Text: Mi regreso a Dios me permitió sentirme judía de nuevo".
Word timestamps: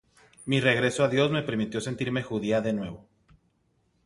Mi 0.47 0.59
regreso 0.59 1.03
a 1.03 1.09
Dios 1.09 1.29
me 1.29 1.43
permitió 1.43 1.79
sentirme 1.79 2.23
judía 2.23 2.59
de 2.61 2.73
nuevo". 2.73 3.07